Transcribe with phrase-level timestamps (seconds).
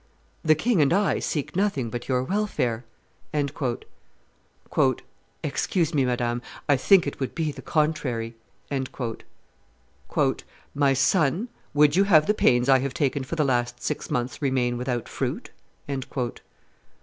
[0.43, 2.85] "The king and I seek nothing but your welfare."
[5.43, 8.33] "Excuse me, madame; I think it would be the contrary."
[10.73, 14.41] "My son, would you have the pains I have taken for the last six months
[14.41, 15.51] remain without fruit?"